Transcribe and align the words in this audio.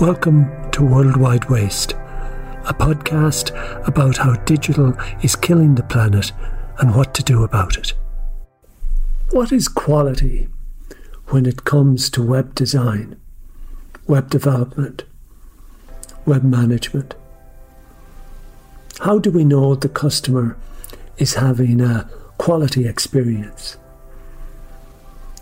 Welcome 0.00 0.72
to 0.72 0.84
Worldwide 0.84 1.48
Waste, 1.48 1.92
a 1.92 2.74
podcast 2.76 3.52
about 3.86 4.16
how 4.16 4.34
digital 4.42 4.92
is 5.22 5.36
killing 5.36 5.76
the 5.76 5.84
planet 5.84 6.32
and 6.80 6.96
what 6.96 7.14
to 7.14 7.22
do 7.22 7.44
about 7.44 7.76
it. 7.76 7.94
What 9.30 9.52
is 9.52 9.68
quality 9.68 10.48
when 11.28 11.46
it 11.46 11.62
comes 11.62 12.10
to 12.10 12.24
web 12.24 12.56
design, 12.56 13.20
web 14.08 14.30
development, 14.30 15.04
web 16.26 16.42
management? 16.42 17.14
How 18.98 19.20
do 19.20 19.30
we 19.30 19.44
know 19.44 19.76
the 19.76 19.88
customer 19.88 20.56
is 21.18 21.34
having 21.34 21.80
a 21.80 22.10
quality 22.36 22.88
experience? 22.88 23.76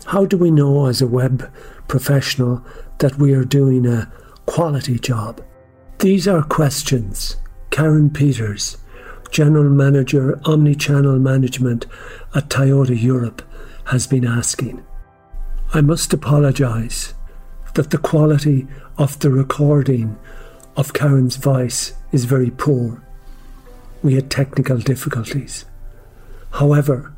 How 0.05 0.25
do 0.27 0.37
we 0.37 0.51
know 0.51 0.85
as 0.85 1.01
a 1.01 1.07
web 1.07 1.51
professional 1.87 2.63
that 2.99 3.17
we 3.17 3.33
are 3.33 3.45
doing 3.45 3.87
a 3.87 4.11
quality 4.45 4.99
job? 4.99 5.43
These 5.99 6.27
are 6.27 6.43
questions 6.43 7.37
Karen 7.69 8.09
Peeters, 8.09 8.77
General 9.31 9.69
Manager 9.69 10.39
Omnichannel 10.43 11.19
Management 11.19 11.85
at 12.35 12.49
Toyota 12.49 12.99
Europe, 13.01 13.41
has 13.85 14.07
been 14.07 14.25
asking. 14.25 14.85
I 15.73 15.81
must 15.81 16.13
apologise 16.13 17.13
that 17.73 17.89
the 17.89 17.97
quality 17.97 18.67
of 18.97 19.17
the 19.19 19.31
recording 19.31 20.17
of 20.75 20.93
Karen's 20.93 21.35
voice 21.35 21.93
is 22.11 22.25
very 22.25 22.51
poor. 22.51 23.03
We 24.03 24.15
had 24.15 24.29
technical 24.29 24.77
difficulties. 24.77 25.65
However, 26.51 27.15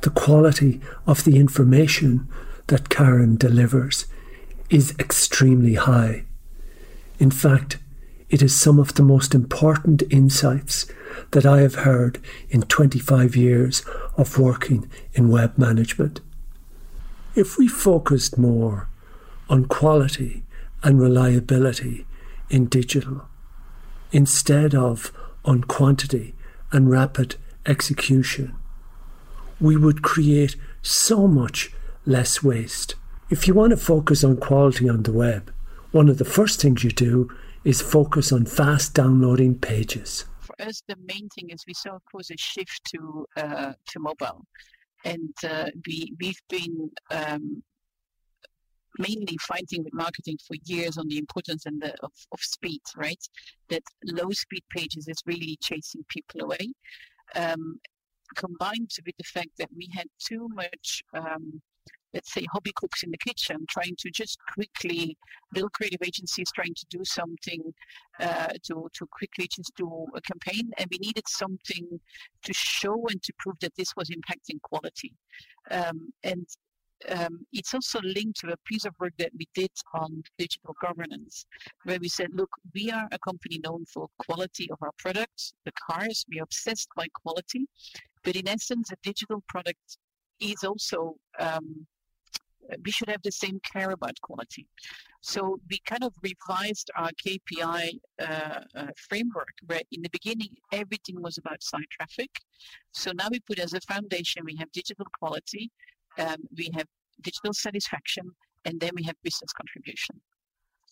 the 0.00 0.10
quality 0.10 0.80
of 1.06 1.24
the 1.24 1.36
information 1.36 2.28
that 2.68 2.88
Karen 2.88 3.36
delivers 3.36 4.06
is 4.70 4.94
extremely 4.98 5.74
high. 5.74 6.24
In 7.20 7.30
fact, 7.30 7.76
it 8.30 8.40
is 8.40 8.58
some 8.58 8.78
of 8.78 8.94
the 8.94 9.02
most 9.02 9.34
important 9.34 10.02
insights 10.08 10.86
that 11.32 11.44
I 11.44 11.60
have 11.60 11.74
heard 11.74 12.18
in 12.48 12.62
25 12.62 13.36
years 13.36 13.84
of 14.16 14.38
working 14.38 14.90
in 15.12 15.28
web 15.28 15.58
management. 15.58 16.20
If 17.34 17.58
we 17.58 17.68
focused 17.68 18.38
more 18.38 18.88
on 19.50 19.66
quality 19.66 20.44
and 20.82 20.98
reliability 20.98 22.06
in 22.48 22.66
digital, 22.66 23.28
instead 24.12 24.74
of 24.74 25.12
on 25.44 25.64
quantity 25.64 26.34
and 26.72 26.90
rapid 26.90 27.36
execution, 27.66 28.56
we 29.60 29.76
would 29.76 30.00
create 30.00 30.56
so 30.80 31.28
much 31.28 31.70
less 32.06 32.42
waste. 32.42 32.94
If 33.28 33.46
you 33.46 33.52
want 33.52 33.70
to 33.72 33.76
focus 33.76 34.24
on 34.24 34.38
quality 34.38 34.88
on 34.88 35.02
the 35.02 35.12
web, 35.12 35.52
one 35.92 36.08
of 36.08 36.18
the 36.18 36.24
first 36.24 36.60
things 36.60 36.84
you 36.84 36.90
do 36.90 37.28
is 37.64 37.82
focus 37.82 38.32
on 38.32 38.46
fast 38.46 38.94
downloading 38.94 39.58
pages. 39.58 40.24
For 40.40 40.60
us, 40.62 40.82
the 40.88 40.96
main 41.06 41.28
thing 41.28 41.50
is 41.50 41.64
we 41.66 41.74
saw, 41.74 41.94
of 41.96 42.02
course, 42.10 42.30
a 42.30 42.36
shift 42.36 42.80
to 42.92 43.26
uh, 43.36 43.72
to 43.88 44.00
mobile, 44.00 44.44
and 45.04 45.34
uh, 45.44 45.70
we 45.86 46.12
we've 46.20 46.42
been 46.48 46.90
um, 47.10 47.62
mainly 48.98 49.36
fighting 49.40 49.84
with 49.84 49.94
marketing 49.94 50.38
for 50.46 50.56
years 50.64 50.98
on 50.98 51.08
the 51.08 51.18
importance 51.18 51.66
and 51.66 51.80
the, 51.80 51.92
of, 52.02 52.12
of 52.32 52.40
speed, 52.40 52.80
right? 52.96 53.22
That 53.68 53.82
low 54.04 54.30
speed 54.30 54.64
pages 54.70 55.06
is 55.08 55.18
really 55.26 55.56
chasing 55.62 56.04
people 56.08 56.42
away. 56.42 56.72
Um, 57.34 57.80
combined 58.36 58.90
with 59.04 59.16
the 59.16 59.24
fact 59.24 59.50
that 59.58 59.68
we 59.76 59.88
had 59.92 60.06
too 60.18 60.48
much 60.54 61.02
um, 61.14 61.60
let's 62.14 62.32
say 62.32 62.44
hobby 62.52 62.72
cooks 62.74 63.02
in 63.02 63.10
the 63.10 63.18
kitchen 63.18 63.64
trying 63.68 63.94
to 63.98 64.10
just 64.10 64.38
quickly 64.54 65.16
little 65.54 65.70
creative 65.70 66.00
agencies 66.04 66.50
trying 66.54 66.74
to 66.74 66.86
do 66.90 67.04
something 67.04 67.62
uh, 68.20 68.48
to 68.62 68.88
to 68.92 69.06
quickly 69.12 69.48
just 69.48 69.72
do 69.76 70.06
a 70.14 70.20
campaign 70.20 70.70
and 70.78 70.88
we 70.90 70.98
needed 70.98 71.24
something 71.28 72.00
to 72.42 72.52
show 72.52 73.06
and 73.10 73.22
to 73.22 73.32
prove 73.38 73.56
that 73.60 73.74
this 73.76 73.94
was 73.96 74.10
impacting 74.10 74.60
quality. 74.62 75.12
Um, 75.70 76.12
and 76.24 76.46
um, 77.08 77.46
it's 77.52 77.72
also 77.72 78.00
linked 78.02 78.40
to 78.40 78.52
a 78.52 78.56
piece 78.66 78.84
of 78.84 78.94
work 79.00 79.12
that 79.18 79.30
we 79.38 79.46
did 79.54 79.70
on 79.94 80.22
digital 80.38 80.74
governance, 80.82 81.46
where 81.84 81.98
we 81.98 82.08
said, 82.08 82.28
look, 82.34 82.50
we 82.74 82.90
are 82.90 83.08
a 83.10 83.18
company 83.20 83.58
known 83.64 83.84
for 83.86 84.08
quality 84.18 84.70
of 84.70 84.78
our 84.82 84.92
products, 84.98 85.54
the 85.64 85.72
cars, 85.72 86.24
we're 86.30 86.42
obsessed 86.42 86.88
by 86.96 87.06
quality, 87.22 87.66
but 88.22 88.36
in 88.36 88.46
essence, 88.48 88.90
a 88.92 88.96
digital 89.02 89.42
product 89.48 89.96
is 90.40 90.62
also 90.64 91.16
um, 91.38 91.86
we 92.84 92.90
should 92.90 93.08
have 93.08 93.22
the 93.22 93.32
same 93.32 93.60
care 93.72 93.90
about 93.90 94.20
quality. 94.20 94.66
So 95.22 95.60
we 95.68 95.78
kind 95.84 96.04
of 96.04 96.14
revised 96.22 96.90
our 96.96 97.10
KPI 97.24 97.98
uh, 98.20 98.60
uh, 98.74 98.86
framework 98.96 99.54
where 99.66 99.82
in 99.92 100.02
the 100.02 100.08
beginning 100.10 100.50
everything 100.72 101.20
was 101.20 101.38
about 101.38 101.62
site 101.62 101.90
traffic. 101.90 102.30
So 102.92 103.12
now 103.12 103.28
we 103.30 103.40
put 103.40 103.58
as 103.58 103.74
a 103.74 103.80
foundation 103.80 104.44
we 104.44 104.56
have 104.56 104.70
digital 104.72 105.06
quality, 105.18 105.70
um, 106.18 106.36
we 106.56 106.70
have 106.74 106.86
digital 107.22 107.52
satisfaction, 107.52 108.30
and 108.64 108.80
then 108.80 108.90
we 108.94 109.02
have 109.04 109.16
business 109.22 109.52
contribution. 109.52 110.20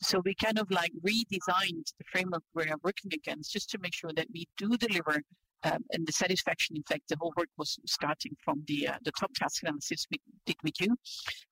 So 0.01 0.21
we 0.25 0.35
kind 0.35 0.59
of 0.59 0.71
like 0.71 0.93
redesigned 1.07 1.93
the 1.99 2.05
framework 2.13 2.43
we're 2.55 2.75
working 2.83 3.13
against 3.13 3.53
just 3.53 3.71
to 3.71 3.79
make 3.79 3.95
sure 3.95 4.13
that 4.15 4.29
we 4.33 4.47
do 4.57 4.77
deliver 4.77 5.23
um, 5.65 5.85
and 5.93 6.07
the 6.07 6.13
satisfaction, 6.13 6.77
in 6.77 6.85
fact, 6.85 7.09
the 7.09 7.17
whole 7.21 7.33
work 7.37 7.49
was 7.57 7.79
starting 7.87 8.37
from 8.45 8.63
the 8.69 8.89
uh, 8.89 8.99
the 9.03 9.11
top 9.19 9.33
task 9.35 9.63
analysis 9.63 10.07
we 10.11 10.21
did 10.47 10.57
with 10.63 10.81
you. 10.81 10.97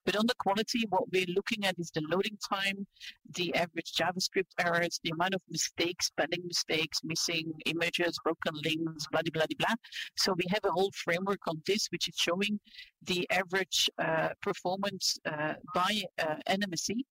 But 0.05 0.15
on 0.15 0.25
the 0.27 0.35
quality, 0.39 0.85
what 0.89 1.11
we're 1.11 1.25
looking 1.35 1.65
at 1.65 1.77
is 1.77 1.91
the 1.91 2.03
loading 2.09 2.37
time, 2.49 2.87
the 3.35 3.53
average 3.55 3.93
JavaScript 3.99 4.51
errors, 4.59 4.99
the 5.03 5.11
amount 5.11 5.35
of 5.35 5.41
mistakes, 5.49 6.07
spelling 6.07 6.41
mistakes, 6.45 6.99
missing 7.03 7.51
images, 7.65 8.17
broken 8.23 8.53
links, 8.63 9.07
blah 9.11 9.21
blah 9.21 9.31
blah 9.33 9.57
blah. 9.59 9.75
So 10.15 10.33
we 10.33 10.45
have 10.51 10.63
a 10.63 10.71
whole 10.71 10.91
framework 10.95 11.41
on 11.47 11.61
this, 11.65 11.87
which 11.91 12.07
is 12.07 12.15
showing 12.17 12.59
the 13.03 13.27
average 13.29 13.89
uh, 13.99 14.29
performance 14.41 15.17
uh, 15.25 15.55
by 15.75 16.01
uh, 16.19 16.35
NMSC 16.49 17.03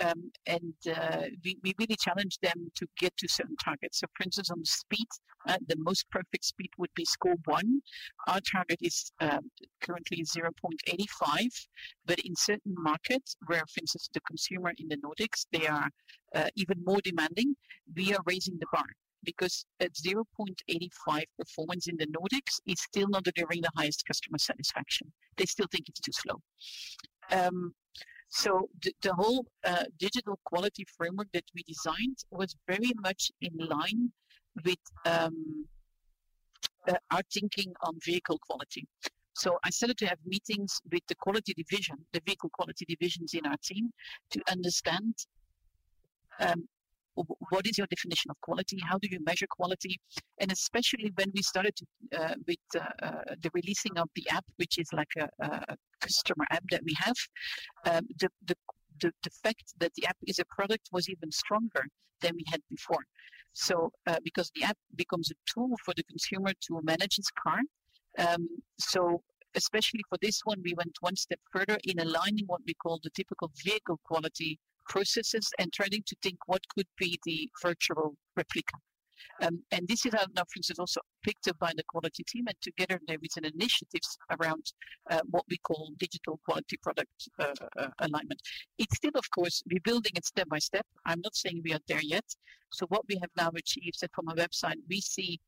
um, 0.00 0.30
and 0.46 0.74
uh, 0.88 1.22
we, 1.44 1.56
we 1.62 1.74
really 1.78 1.96
challenge 1.96 2.38
them 2.42 2.70
to 2.76 2.86
get 2.98 3.16
to 3.18 3.28
certain 3.28 3.56
targets. 3.62 4.00
So, 4.00 4.06
for 4.16 4.24
instance, 4.24 4.50
on 4.50 4.64
speed, 4.64 5.06
uh, 5.48 5.58
the 5.68 5.76
most 5.78 6.08
perfect 6.10 6.44
speed 6.44 6.70
would 6.78 6.90
be 6.94 7.04
score 7.04 7.36
one. 7.44 7.82
Our 8.26 8.40
target 8.40 8.78
is 8.80 9.12
um, 9.20 9.50
currently 9.82 10.24
0.85, 10.24 11.66
but 12.06 12.18
in 12.20 12.34
certain 12.36 12.74
markets, 12.76 13.36
where, 13.46 13.60
for 13.60 13.80
instance, 13.80 14.08
the 14.12 14.20
consumer 14.20 14.72
in 14.78 14.88
the 14.88 14.96
Nordics, 14.96 15.46
they 15.52 15.66
are 15.66 15.88
uh, 16.34 16.48
even 16.56 16.82
more 16.84 17.00
demanding, 17.02 17.54
we 17.94 18.14
are 18.14 18.20
raising 18.26 18.58
the 18.58 18.66
bar 18.72 18.86
because 19.24 19.64
at 19.80 19.92
0.85 19.94 21.22
performance 21.38 21.86
in 21.86 21.96
the 21.96 22.06
Nordics 22.06 22.58
is 22.66 22.80
still 22.80 23.08
not 23.08 23.22
delivering 23.24 23.60
the 23.60 23.70
highest 23.76 24.04
customer 24.06 24.38
satisfaction. 24.38 25.12
They 25.36 25.44
still 25.44 25.66
think 25.70 25.88
it's 25.88 26.00
too 26.00 26.12
slow. 26.12 26.40
Um, 27.30 27.72
so 28.32 28.70
the, 28.82 28.92
the 29.02 29.12
whole 29.12 29.44
uh, 29.62 29.84
digital 29.98 30.38
quality 30.46 30.86
framework 30.96 31.28
that 31.34 31.44
we 31.54 31.62
designed 31.64 32.16
was 32.30 32.56
very 32.66 32.92
much 33.02 33.30
in 33.42 33.52
line 33.58 34.10
with 34.64 34.78
um, 35.04 35.66
uh, 36.88 36.94
our 37.10 37.20
thinking 37.30 37.74
on 37.82 37.98
vehicle 38.02 38.38
quality. 38.38 38.86
So 39.34 39.58
I 39.64 39.70
started 39.70 39.98
to 39.98 40.06
have 40.06 40.16
meetings 40.24 40.80
with 40.90 41.02
the 41.08 41.14
quality 41.16 41.52
division, 41.52 41.96
the 42.14 42.22
vehicle 42.24 42.48
quality 42.54 42.86
divisions 42.88 43.34
in 43.34 43.44
our 43.44 43.58
team, 43.62 43.90
to 44.30 44.40
understand 44.50 45.14
um, 46.40 46.66
what 47.14 47.66
is 47.66 47.78
your 47.78 47.86
definition 47.88 48.30
of 48.30 48.40
quality? 48.40 48.78
How 48.82 48.98
do 48.98 49.08
you 49.10 49.18
measure 49.24 49.46
quality? 49.50 50.00
And 50.40 50.50
especially 50.50 51.12
when 51.14 51.30
we 51.34 51.42
started 51.42 51.74
to, 51.76 51.86
uh, 52.18 52.34
with 52.46 52.58
uh, 52.74 53.06
uh, 53.06 53.34
the 53.42 53.50
releasing 53.54 53.96
of 53.98 54.08
the 54.14 54.28
app, 54.30 54.44
which 54.56 54.78
is 54.78 54.88
like 54.92 55.12
a, 55.18 55.28
a 55.44 55.76
customer 56.00 56.44
app 56.50 56.64
that 56.70 56.82
we 56.84 56.94
have, 56.98 57.16
um, 57.86 58.06
the, 58.18 58.28
the, 58.46 58.56
the, 59.00 59.12
the, 59.22 59.30
fact 59.42 59.74
that 59.78 59.92
the 59.96 60.06
app 60.06 60.16
is 60.26 60.38
a 60.38 60.44
product 60.46 60.88
was 60.92 61.08
even 61.08 61.30
stronger 61.30 61.84
than 62.20 62.34
we 62.34 62.44
had 62.50 62.60
before. 62.70 63.04
So, 63.52 63.90
uh, 64.06 64.16
because 64.24 64.50
the 64.54 64.64
app 64.64 64.78
becomes 64.96 65.30
a 65.30 65.34
tool 65.52 65.74
for 65.84 65.92
the 65.94 66.04
consumer 66.04 66.52
to 66.68 66.80
manage 66.82 67.16
his 67.16 67.30
car. 67.42 67.60
Um, 68.18 68.48
so, 68.78 69.22
especially 69.54 70.00
for 70.08 70.16
this 70.22 70.40
one, 70.44 70.62
we 70.64 70.74
went 70.74 70.96
one 71.00 71.16
step 71.16 71.40
further 71.52 71.78
in 71.84 71.98
aligning 71.98 72.44
what 72.46 72.62
we 72.66 72.74
call 72.74 73.00
the 73.02 73.10
typical 73.10 73.50
vehicle 73.62 74.00
quality 74.04 74.58
processes 74.88 75.48
and 75.58 75.72
trying 75.72 75.90
to 75.90 76.16
think 76.22 76.38
what 76.46 76.62
could 76.74 76.86
be 76.98 77.18
the 77.24 77.48
virtual 77.62 78.16
replica. 78.36 78.74
Um, 79.40 79.62
and 79.70 79.86
this 79.88 80.04
is 80.06 80.12
how 80.12 80.24
for 80.24 80.56
instance, 80.56 80.78
also 80.78 81.00
picked 81.24 81.48
up 81.48 81.58
by 81.58 81.72
the 81.76 81.84
quality 81.84 82.24
team, 82.24 82.44
and 82.48 82.56
together 82.60 83.00
there 83.06 83.18
is 83.22 83.36
an 83.36 83.44
initiative 83.44 84.02
around 84.30 84.72
uh, 85.10 85.20
what 85.30 85.44
we 85.48 85.58
call 85.58 85.92
digital 85.98 86.40
quality 86.44 86.76
product 86.82 87.10
uh, 87.38 87.54
uh, 87.78 87.88
alignment. 88.00 88.40
It's 88.78 88.96
still, 88.96 89.12
of 89.14 89.30
course, 89.30 89.62
we're 89.70 89.80
building 89.84 90.12
it 90.16 90.26
step 90.26 90.48
by 90.48 90.58
step. 90.58 90.86
I'm 91.06 91.20
not 91.22 91.36
saying 91.36 91.62
we 91.64 91.72
are 91.72 91.80
there 91.88 92.02
yet. 92.02 92.24
So 92.72 92.86
what 92.86 93.02
we 93.08 93.16
have 93.20 93.30
now 93.36 93.50
achieved, 93.56 94.00
that 94.00 94.10
from 94.14 94.28
a 94.28 94.34
website, 94.34 94.76
we 94.88 95.00
see 95.00 95.40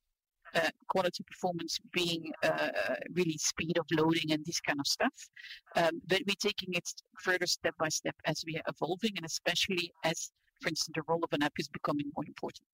uh, 0.54 0.70
quality 0.88 1.24
performance 1.24 1.78
being 1.92 2.32
uh, 2.42 2.68
really 3.12 3.36
speed 3.38 3.78
of 3.78 3.86
loading 3.92 4.32
and 4.32 4.44
this 4.44 4.60
kind 4.60 4.80
of 4.80 4.86
stuff. 4.86 5.28
Um, 5.76 6.00
but 6.06 6.22
we're 6.26 6.34
taking 6.40 6.74
it 6.74 6.88
further 7.20 7.46
step 7.46 7.74
by 7.78 7.88
step 7.88 8.14
as 8.24 8.44
we 8.46 8.56
are 8.56 8.62
evolving, 8.68 9.12
and 9.16 9.24
especially 9.26 9.92
as 10.04 10.30
for 10.64 10.68
instance, 10.68 10.94
the 10.94 11.02
role 11.06 11.22
of 11.22 11.32
an 11.32 11.42
app 11.42 11.52
is 11.58 11.68
becoming 11.68 12.10
more 12.16 12.24
important. 12.26 12.66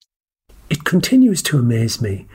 It 0.68 0.84
continues 0.84 1.42
to 1.42 1.58
amaze 1.58 2.00
me 2.00 2.26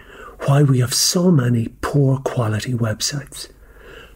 why 0.45 0.63
we 0.63 0.79
have 0.79 0.93
so 0.93 1.31
many 1.31 1.69
poor 1.79 2.17
quality 2.19 2.73
websites. 2.73 3.49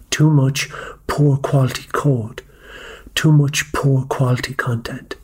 Too 0.09 0.29
much 0.29 0.69
poor 1.07 1.37
quality 1.37 1.85
code, 1.93 2.41
too 3.15 3.31
much 3.31 3.71
poor 3.71 4.03
quality 4.05 4.53
content. 4.53 5.15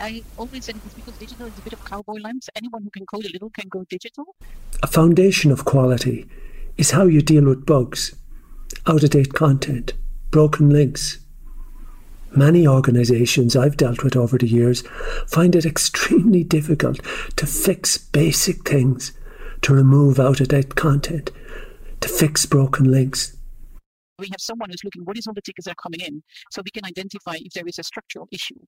I 0.00 0.22
always 0.36 0.64
said 0.64 0.76
it's 0.76 0.94
because 0.94 1.14
digital 1.14 1.46
is 1.46 1.58
a 1.58 1.62
bit 1.62 1.72
of 1.72 1.84
cowboy 1.84 2.20
lamps. 2.20 2.48
Anyone 2.54 2.82
who 2.84 2.90
can 2.90 3.04
code 3.04 3.24
a 3.24 3.32
little 3.32 3.50
can 3.50 3.68
go 3.68 3.84
digital. 3.88 4.36
A 4.82 4.86
foundation 4.86 5.50
of 5.50 5.64
quality 5.64 6.28
is 6.76 6.92
how 6.92 7.04
you 7.04 7.20
deal 7.20 7.44
with 7.44 7.66
bugs, 7.66 8.14
out 8.86 9.02
of 9.02 9.10
date 9.10 9.34
content, 9.34 9.94
broken 10.30 10.70
links. 10.70 11.18
Many 12.30 12.66
organisations 12.68 13.56
I've 13.56 13.76
dealt 13.76 14.04
with 14.04 14.14
over 14.14 14.38
the 14.38 14.46
years 14.46 14.82
find 15.26 15.56
it 15.56 15.66
extremely 15.66 16.44
difficult 16.44 17.00
to 17.36 17.46
fix 17.46 17.98
basic 17.98 18.68
things, 18.68 19.12
to 19.62 19.74
remove 19.74 20.20
out 20.20 20.40
of 20.40 20.48
date 20.48 20.76
content, 20.76 21.32
to 22.00 22.08
fix 22.08 22.46
broken 22.46 22.88
links. 22.88 23.36
We 24.20 24.28
have 24.28 24.40
someone 24.40 24.70
who's 24.70 24.84
looking 24.84 25.04
what 25.04 25.16
is 25.16 25.26
all 25.26 25.34
the 25.34 25.42
tickets 25.42 25.64
that 25.64 25.72
are 25.72 25.82
coming 25.82 26.00
in 26.00 26.22
so 26.50 26.62
we 26.64 26.70
can 26.70 26.84
identify 26.84 27.36
if 27.40 27.52
there 27.54 27.66
is 27.66 27.78
a 27.78 27.84
structural 27.84 28.28
issue 28.30 28.58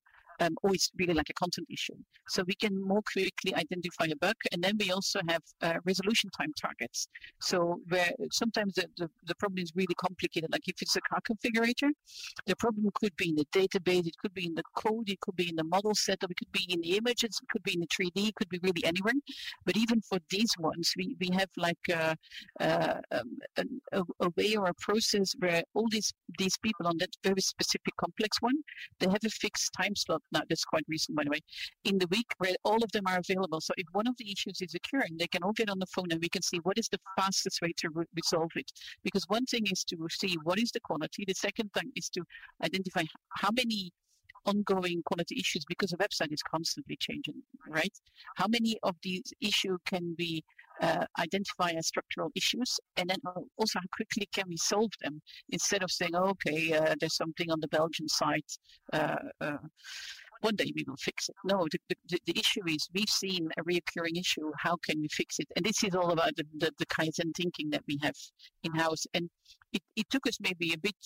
um, 0.40 0.56
it's 0.64 0.90
really 0.98 1.14
like 1.14 1.30
a 1.30 1.34
content 1.34 1.66
issue. 1.70 1.94
So 2.28 2.42
we 2.46 2.54
can 2.54 2.80
more 2.82 3.02
quickly 3.12 3.54
identify 3.54 4.06
a 4.10 4.16
bug. 4.16 4.36
And 4.52 4.62
then 4.62 4.76
we 4.78 4.90
also 4.90 5.20
have 5.28 5.42
uh, 5.62 5.74
resolution 5.84 6.30
time 6.30 6.52
targets. 6.60 7.08
So 7.40 7.80
where 7.88 8.10
sometimes 8.32 8.74
the, 8.74 8.86
the, 8.96 9.08
the, 9.26 9.34
problem 9.36 9.62
is 9.62 9.72
really 9.74 9.94
complicated. 9.96 10.50
Like 10.52 10.66
if 10.66 10.80
it's 10.82 10.96
a 10.96 11.00
car 11.00 11.20
configurator, 11.28 11.90
the 12.46 12.56
problem 12.56 12.90
could 12.94 13.14
be 13.16 13.30
in 13.30 13.36
the 13.36 13.46
database, 13.52 14.06
it 14.06 14.16
could 14.18 14.34
be 14.34 14.46
in 14.46 14.54
the 14.54 14.62
code, 14.76 15.08
it 15.08 15.20
could 15.20 15.36
be 15.36 15.48
in 15.48 15.56
the 15.56 15.64
model 15.64 15.94
setup, 15.94 16.30
it 16.30 16.36
could 16.36 16.52
be 16.52 16.66
in 16.68 16.80
the 16.80 16.96
images, 16.96 17.38
it 17.42 17.48
could 17.50 17.62
be 17.62 17.74
in 17.74 17.80
the 17.80 17.86
3D, 17.86 18.28
it 18.28 18.34
could 18.34 18.48
be 18.48 18.60
really 18.62 18.84
anywhere. 18.84 19.14
But 19.64 19.76
even 19.76 20.00
for 20.02 20.18
these 20.30 20.52
ones, 20.58 20.92
we, 20.96 21.16
we 21.20 21.30
have 21.34 21.48
like 21.56 21.78
a, 21.90 22.16
a, 22.60 23.00
a, 23.12 24.02
a 24.20 24.28
way 24.36 24.56
or 24.56 24.66
a 24.66 24.74
process 24.74 25.32
where 25.38 25.62
all 25.74 25.88
these, 25.90 26.12
these 26.38 26.56
people 26.58 26.86
on 26.86 26.98
that 26.98 27.10
very 27.24 27.40
specific 27.40 27.94
complex 27.96 28.38
one, 28.40 28.56
they 28.98 29.06
have 29.06 29.24
a 29.24 29.30
fixed 29.30 29.72
time 29.72 29.96
slot 29.96 30.22
now 30.32 30.42
that's 30.48 30.64
quite 30.64 30.84
recent 30.88 31.16
by 31.16 31.24
the 31.24 31.30
way, 31.30 31.40
in 31.84 31.98
the 31.98 32.06
week 32.08 32.26
where 32.38 32.54
all 32.64 32.82
of 32.82 32.92
them 32.92 33.04
are 33.06 33.18
available. 33.18 33.60
So 33.60 33.72
if 33.76 33.86
one 33.92 34.06
of 34.06 34.14
the 34.18 34.30
issues 34.30 34.60
is 34.60 34.74
occurring, 34.74 35.16
they 35.18 35.26
can 35.26 35.42
all 35.42 35.52
get 35.52 35.70
on 35.70 35.78
the 35.78 35.86
phone 35.86 36.08
and 36.10 36.20
we 36.20 36.28
can 36.28 36.42
see 36.42 36.58
what 36.58 36.78
is 36.78 36.88
the 36.88 36.98
fastest 37.16 37.60
way 37.62 37.72
to 37.78 37.88
re- 37.90 38.04
resolve 38.14 38.50
it. 38.56 38.70
Because 39.02 39.24
one 39.28 39.46
thing 39.46 39.66
is 39.70 39.84
to 39.84 39.96
see 40.10 40.36
what 40.44 40.58
is 40.58 40.70
the 40.72 40.80
quality. 40.80 41.24
The 41.26 41.34
second 41.34 41.70
thing 41.72 41.90
is 41.96 42.08
to 42.10 42.22
identify 42.62 43.04
how 43.36 43.50
many 43.52 43.92
ongoing 44.46 45.02
quality 45.04 45.36
issues 45.38 45.64
because 45.68 45.90
the 45.90 45.98
website 45.98 46.32
is 46.32 46.42
constantly 46.42 46.96
changing, 46.96 47.34
right? 47.68 47.92
How 48.36 48.46
many 48.48 48.78
of 48.82 48.96
these 49.02 49.32
issues 49.40 49.78
can 49.84 50.14
we 50.18 50.42
uh, 50.80 51.04
identify 51.18 51.70
as 51.70 51.86
structural 51.86 52.30
issues, 52.34 52.78
and 52.96 53.10
then 53.10 53.18
also 53.58 53.78
how 53.78 53.86
quickly 53.92 54.28
can 54.34 54.44
we 54.48 54.56
solve 54.56 54.90
them 55.02 55.20
instead 55.50 55.82
of 55.82 55.90
saying, 55.90 56.12
oh, 56.14 56.30
okay, 56.30 56.72
uh, 56.72 56.94
there's 56.98 57.16
something 57.16 57.50
on 57.50 57.60
the 57.60 57.68
Belgian 57.68 58.08
side. 58.08 58.44
Uh, 58.92 59.16
uh 59.40 59.58
one 60.40 60.56
day 60.56 60.72
we 60.74 60.84
will 60.86 60.96
fix 60.96 61.28
it. 61.28 61.36
No, 61.44 61.66
the, 61.70 61.78
the, 62.08 62.18
the, 62.26 62.38
issue 62.38 62.66
is 62.66 62.88
we've 62.94 63.10
seen 63.10 63.50
a 63.58 63.62
reoccurring 63.62 64.18
issue. 64.18 64.50
How 64.58 64.76
can 64.76 65.00
we 65.00 65.08
fix 65.08 65.38
it? 65.38 65.46
And 65.54 65.64
this 65.64 65.84
is 65.84 65.94
all 65.94 66.12
about 66.12 66.34
the, 66.36 66.44
the, 66.56 66.70
the 66.78 66.86
Kaizen 66.86 67.32
thinking 67.36 67.68
that 67.70 67.82
we 67.86 67.98
have 68.02 68.14
in 68.62 68.72
house. 68.72 69.06
And 69.12 69.28
it, 69.72 69.82
it 69.96 70.08
took 70.08 70.26
us 70.26 70.38
maybe 70.40 70.72
a 70.72 70.78
bit 70.78 70.96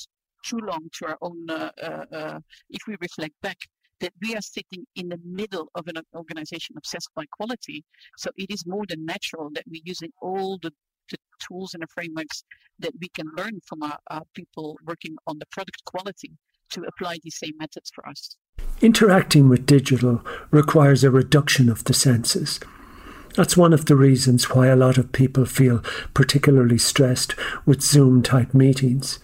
too 0.44 0.58
long 0.58 0.88
to 0.98 1.06
our 1.06 1.18
own, 1.22 1.46
uh, 1.50 1.70
uh, 1.82 2.04
uh, 2.12 2.40
if 2.70 2.82
we 2.86 2.96
reflect 3.00 3.34
back, 3.42 3.58
that 4.00 4.12
we 4.20 4.34
are 4.34 4.42
sitting 4.42 4.86
in 4.96 5.08
the 5.08 5.20
middle 5.24 5.68
of 5.74 5.86
an 5.88 5.96
organization 6.14 6.76
obsessed 6.76 7.10
by 7.14 7.24
quality. 7.32 7.84
So 8.16 8.30
it 8.36 8.50
is 8.50 8.66
more 8.66 8.84
than 8.88 9.04
natural 9.04 9.50
that 9.54 9.64
we're 9.68 9.82
using 9.84 10.10
all 10.20 10.58
the, 10.62 10.72
the 11.10 11.16
tools 11.46 11.74
and 11.74 11.82
the 11.82 11.86
frameworks 11.94 12.44
that 12.78 12.92
we 13.00 13.08
can 13.08 13.26
learn 13.36 13.60
from 13.66 13.82
our, 13.82 13.98
our 14.10 14.22
people 14.34 14.76
working 14.86 15.16
on 15.26 15.38
the 15.38 15.46
product 15.46 15.84
quality 15.84 16.32
to 16.70 16.82
apply 16.82 17.18
these 17.22 17.38
same 17.38 17.56
methods 17.58 17.90
for 17.94 18.06
us. 18.08 18.36
Interacting 18.80 19.48
with 19.48 19.66
digital 19.66 20.22
requires 20.50 21.04
a 21.04 21.10
reduction 21.10 21.68
of 21.68 21.84
the 21.84 21.94
senses. 21.94 22.60
That's 23.36 23.56
one 23.56 23.72
of 23.72 23.86
the 23.86 23.96
reasons 23.96 24.50
why 24.50 24.68
a 24.68 24.76
lot 24.76 24.96
of 24.96 25.12
people 25.12 25.44
feel 25.44 25.82
particularly 26.14 26.78
stressed 26.78 27.34
with 27.66 27.82
Zoom 27.82 28.22
type 28.22 28.54
meetings. 28.54 29.18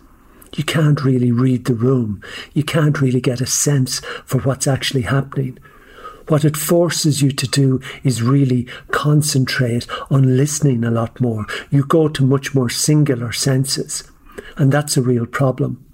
You 0.56 0.64
can't 0.64 1.04
really 1.04 1.32
read 1.32 1.66
the 1.66 1.74
room. 1.74 2.22
You 2.52 2.64
can't 2.64 3.00
really 3.00 3.20
get 3.20 3.40
a 3.40 3.46
sense 3.46 4.00
for 4.24 4.40
what's 4.40 4.66
actually 4.66 5.02
happening. 5.02 5.58
What 6.28 6.44
it 6.44 6.56
forces 6.56 7.22
you 7.22 7.32
to 7.32 7.48
do 7.48 7.80
is 8.04 8.22
really 8.22 8.68
concentrate 8.90 9.86
on 10.10 10.36
listening 10.36 10.84
a 10.84 10.90
lot 10.90 11.20
more. 11.20 11.46
You 11.70 11.84
go 11.84 12.08
to 12.08 12.24
much 12.24 12.54
more 12.54 12.70
singular 12.70 13.32
senses. 13.32 14.04
And 14.56 14.72
that's 14.72 14.96
a 14.96 15.02
real 15.02 15.26
problem. 15.26 15.84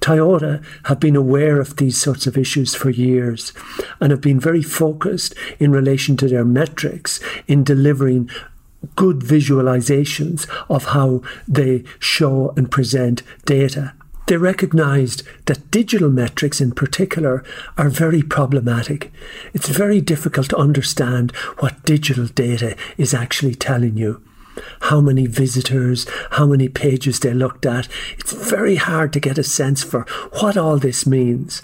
Toyota 0.00 0.64
have 0.84 1.00
been 1.00 1.16
aware 1.16 1.60
of 1.60 1.76
these 1.76 1.98
sorts 2.00 2.26
of 2.26 2.38
issues 2.38 2.74
for 2.74 2.90
years 2.90 3.52
and 4.00 4.10
have 4.10 4.20
been 4.20 4.38
very 4.38 4.62
focused 4.62 5.34
in 5.58 5.72
relation 5.72 6.16
to 6.18 6.28
their 6.28 6.44
metrics 6.44 7.20
in 7.46 7.64
delivering 7.64 8.30
good 8.96 9.20
visualizations 9.20 10.48
of 10.68 10.86
how 10.86 11.22
they 11.46 11.84
show 11.98 12.52
and 12.56 12.70
present 12.70 13.22
data. 13.44 13.94
They 14.26 14.36
recognized 14.36 15.22
that 15.46 15.70
digital 15.70 16.10
metrics 16.10 16.60
in 16.60 16.72
particular 16.72 17.42
are 17.78 17.88
very 17.88 18.22
problematic. 18.22 19.10
It's 19.54 19.68
very 19.68 20.02
difficult 20.02 20.50
to 20.50 20.58
understand 20.58 21.34
what 21.60 21.82
digital 21.84 22.26
data 22.26 22.76
is 22.98 23.14
actually 23.14 23.54
telling 23.54 23.96
you 23.96 24.22
how 24.82 25.00
many 25.00 25.26
visitors, 25.26 26.06
how 26.32 26.46
many 26.46 26.68
pages 26.68 27.20
they 27.20 27.32
looked 27.32 27.64
at. 27.64 27.88
It's 28.18 28.32
very 28.32 28.76
hard 28.76 29.12
to 29.12 29.20
get 29.20 29.38
a 29.38 29.44
sense 29.44 29.82
for 29.82 30.02
what 30.40 30.56
all 30.56 30.78
this 30.78 31.06
means. 31.06 31.62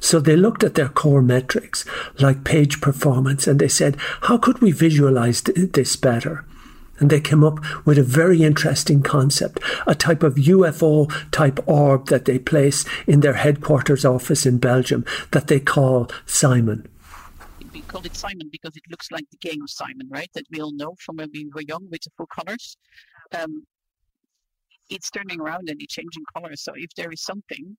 So 0.00 0.20
they 0.20 0.36
looked 0.36 0.62
at 0.64 0.74
their 0.74 0.88
core 0.88 1.22
metrics, 1.22 1.84
like 2.18 2.44
page 2.44 2.80
performance, 2.80 3.46
and 3.46 3.58
they 3.58 3.68
said, 3.68 3.96
how 4.22 4.38
could 4.38 4.60
we 4.60 4.72
visualize 4.72 5.42
this 5.42 5.96
better? 5.96 6.44
And 6.98 7.10
they 7.10 7.20
came 7.20 7.42
up 7.42 7.58
with 7.84 7.98
a 7.98 8.04
very 8.04 8.42
interesting 8.42 9.02
concept, 9.02 9.58
a 9.86 9.94
type 9.94 10.22
of 10.22 10.34
UFO 10.34 11.10
type 11.32 11.58
orb 11.66 12.06
that 12.06 12.24
they 12.24 12.38
place 12.38 12.84
in 13.06 13.20
their 13.20 13.34
headquarters 13.34 14.04
office 14.04 14.46
in 14.46 14.58
Belgium 14.58 15.04
that 15.32 15.48
they 15.48 15.58
call 15.58 16.08
Simon 16.26 16.88
We 17.72 17.80
called 17.82 18.06
it 18.06 18.14
Simon 18.14 18.48
because 18.52 18.76
it 18.76 18.84
looks 18.90 19.10
like 19.10 19.24
the 19.30 19.38
game 19.38 19.62
of 19.62 19.70
Simon, 19.70 20.08
right? 20.08 20.30
That 20.34 20.44
we 20.52 20.60
all 20.60 20.72
know 20.72 20.94
from 21.00 21.16
when 21.16 21.30
we 21.32 21.50
were 21.52 21.62
young 21.62 21.88
with 21.90 22.02
the 22.02 22.10
full 22.16 22.26
colors. 22.26 22.76
Um, 23.32 23.64
it's 24.90 25.10
turning 25.10 25.40
around 25.40 25.68
and 25.68 25.80
it's 25.82 25.94
changing 25.94 26.24
colors. 26.32 26.62
So 26.62 26.72
if 26.76 26.90
there 26.96 27.10
is 27.10 27.22
something, 27.22 27.76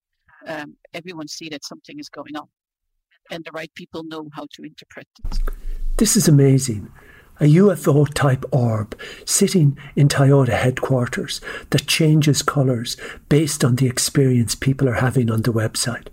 um, 0.48 0.75
everyone 0.94 1.27
see 1.27 1.50
that 1.50 1.65
something 1.65 2.00
is 2.00 2.10
going 2.10 2.36
on, 2.36 2.48
and 3.32 3.44
the 3.44 3.51
right 3.51 3.74
people 3.75 4.04
know 4.04 4.30
how 4.34 4.48
to 4.54 4.63
interpret 4.63 5.08
it. 5.25 5.39
This 5.98 6.18
is 6.18 6.27
amazing. 6.27 6.92
A 7.39 7.46
UFO 7.46 8.12
type 8.13 8.46
orb 8.51 8.98
sitting 9.25 9.77
in 9.96 10.08
Toyota 10.08 10.54
headquarters 10.54 11.42
that 11.72 11.86
changes 11.86 12.42
colours 12.42 12.96
based 13.27 13.65
on 13.65 13.75
the 13.75 13.88
experience 13.88 14.56
people 14.56 14.88
are 14.88 15.01
having 15.01 15.30
on 15.30 15.42
the 15.42 15.51
website. 15.51 16.08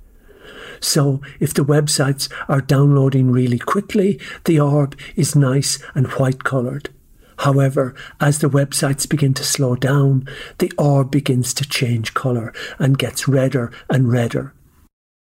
So 0.80 1.20
if 1.38 1.54
the 1.54 1.64
websites 1.64 2.28
are 2.48 2.60
downloading 2.60 3.30
really 3.30 3.58
quickly, 3.58 4.20
the 4.44 4.58
orb 4.58 4.98
is 5.14 5.36
nice 5.36 5.78
and 5.94 6.08
white 6.14 6.42
coloured. 6.42 6.90
However, 7.38 7.94
as 8.20 8.38
the 8.38 8.50
websites 8.50 9.08
begin 9.08 9.34
to 9.34 9.44
slow 9.44 9.76
down, 9.76 10.28
the 10.58 10.72
orb 10.78 11.10
begins 11.10 11.54
to 11.54 11.68
change 11.68 12.14
colour 12.14 12.52
and 12.78 12.98
gets 12.98 13.28
redder 13.28 13.72
and 13.90 14.10
redder. 14.10 14.54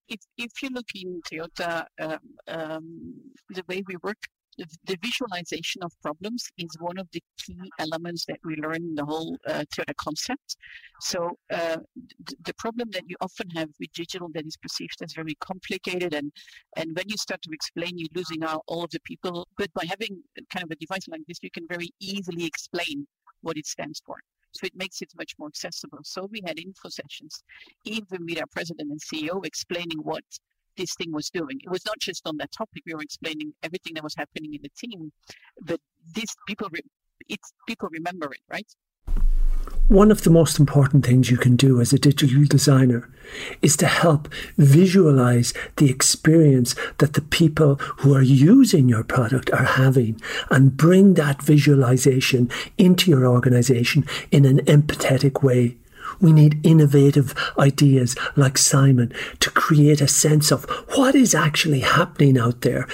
If, 0.08 0.20
if 0.36 0.62
you 0.62 0.68
look 0.70 0.88
in 0.94 1.22
Toyota, 1.22 1.86
um, 1.98 2.18
um, 2.46 3.14
the 3.48 3.64
way 3.68 3.82
we 3.86 3.96
work 4.02 4.18
the, 4.58 4.66
the, 4.86 4.98
visualization 5.02 5.82
of 5.82 5.92
problems 6.02 6.48
is 6.58 6.68
one 6.80 6.98
of 6.98 7.08
the 7.12 7.22
key 7.38 7.58
elements 7.78 8.24
that 8.26 8.38
we 8.44 8.56
learn 8.56 8.76
in 8.76 8.94
the 8.94 9.04
whole 9.04 9.36
uh, 9.46 9.64
Toyota 9.74 9.94
concept. 9.96 10.56
So 11.00 11.36
uh, 11.52 11.78
th- 12.26 12.38
the 12.44 12.54
problem 12.54 12.90
that 12.92 13.04
you 13.08 13.16
often 13.20 13.50
have 13.50 13.68
with 13.80 13.92
digital 13.92 14.28
that 14.34 14.46
is 14.46 14.56
perceived 14.56 15.02
as 15.02 15.12
very 15.12 15.34
complicated, 15.40 16.14
and 16.14 16.32
and 16.76 16.96
when 16.96 17.08
you 17.08 17.16
start 17.16 17.42
to 17.42 17.50
explain, 17.52 17.98
you're 17.98 18.08
losing 18.14 18.44
out 18.44 18.62
all 18.66 18.84
of 18.84 18.90
the 18.90 19.00
people. 19.00 19.46
But 19.58 19.72
by 19.74 19.84
having 19.88 20.22
kind 20.50 20.64
of 20.64 20.70
a 20.70 20.76
device 20.76 21.08
like 21.08 21.22
this, 21.26 21.38
you 21.42 21.50
can 21.50 21.66
very 21.68 21.90
easily 22.00 22.44
explain 22.44 23.06
what 23.42 23.56
it 23.56 23.66
stands 23.66 24.02
for. 24.04 24.16
So 24.52 24.66
it 24.66 24.76
makes 24.76 25.02
it 25.02 25.10
much 25.16 25.32
more 25.38 25.48
accessible. 25.48 25.98
So 26.04 26.28
we 26.30 26.40
had 26.46 26.58
info 26.58 26.88
sessions, 26.88 27.42
even 27.84 28.24
with 28.24 28.38
our 28.38 28.46
president 28.52 28.90
and 28.90 29.00
CEO 29.00 29.44
explaining 29.44 29.98
what 29.98 30.24
this 30.76 30.94
thing 30.94 31.12
was 31.12 31.30
doing. 31.30 31.60
It 31.62 31.70
was 31.70 31.84
not 31.84 31.98
just 31.98 32.26
on 32.26 32.36
that 32.38 32.52
topic. 32.52 32.82
We 32.86 32.94
were 32.94 33.02
explaining 33.02 33.52
everything 33.62 33.94
that 33.94 34.04
was 34.04 34.14
happening 34.16 34.54
in 34.54 34.62
the 34.62 34.70
team, 34.76 35.12
but 35.60 35.80
these 36.14 36.34
people, 36.46 36.68
re- 36.70 36.80
it's 37.28 37.52
people 37.66 37.88
remember 37.90 38.32
it, 38.32 38.40
right? 38.50 38.66
One 39.88 40.10
of 40.10 40.22
the 40.22 40.30
most 40.30 40.58
important 40.58 41.04
things 41.04 41.30
you 41.30 41.36
can 41.36 41.56
do 41.56 41.78
as 41.78 41.92
a 41.92 41.98
digital 41.98 42.44
designer 42.46 43.10
is 43.60 43.76
to 43.76 43.86
help 43.86 44.32
visualize 44.56 45.52
the 45.76 45.90
experience 45.90 46.74
that 46.98 47.12
the 47.12 47.20
people 47.20 47.74
who 47.98 48.14
are 48.14 48.22
using 48.22 48.88
your 48.88 49.04
product 49.04 49.50
are 49.52 49.64
having 49.64 50.20
and 50.50 50.76
bring 50.76 51.14
that 51.14 51.42
visualization 51.42 52.50
into 52.78 53.10
your 53.10 53.26
organization 53.26 54.06
in 54.30 54.46
an 54.46 54.60
empathetic 54.60 55.42
way. 55.42 55.76
We 56.20 56.32
need 56.32 56.64
innovative 56.64 57.34
ideas 57.58 58.16
like 58.36 58.58
Simon 58.58 59.12
to 59.40 59.50
create 59.50 60.00
a 60.00 60.08
sense 60.08 60.50
of 60.50 60.64
what 60.94 61.14
is 61.14 61.34
actually 61.34 61.80
happening 61.80 62.38
out 62.38 62.62
there. 62.62 62.88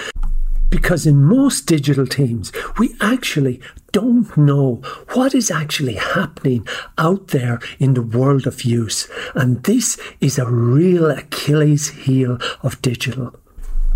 Because 0.71 1.05
in 1.05 1.25
most 1.25 1.67
digital 1.67 2.07
teams, 2.07 2.53
we 2.79 2.95
actually 3.01 3.61
don't 3.91 4.37
know 4.37 4.77
what 5.15 5.35
is 5.35 5.51
actually 5.51 5.95
happening 5.95 6.67
out 6.97 7.29
there 7.29 7.59
in 7.81 7.95
the 7.95 8.03
world 8.03 8.47
of 8.47 8.63
use. 8.63 9.09
And 9.35 9.63
this 9.65 9.99
is 10.21 10.39
a 10.39 10.49
real 10.49 11.11
Achilles 11.11 11.89
heel 11.89 12.39
of 12.63 12.81
digital. 12.83 13.35